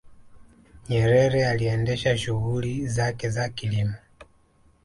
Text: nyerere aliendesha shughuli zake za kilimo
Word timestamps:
nyerere 0.89 1.45
aliendesha 1.47 2.17
shughuli 2.17 2.87
zake 2.87 3.29
za 3.29 3.49
kilimo 3.49 3.93